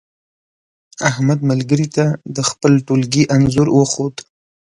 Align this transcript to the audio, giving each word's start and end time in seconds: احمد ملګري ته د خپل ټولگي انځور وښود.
احمد 1.09 1.39
ملګري 1.49 1.87
ته 1.95 2.05
د 2.35 2.37
خپل 2.49 2.73
ټولگي 2.87 3.23
انځور 3.35 3.67
وښود. 3.71 4.15